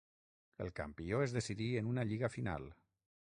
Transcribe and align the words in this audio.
El 0.63 0.71
campió 0.79 1.21
es 1.25 1.37
decidí 1.37 1.69
en 1.83 1.91
una 1.93 2.09
lliga 2.13 2.33
final. 2.37 2.67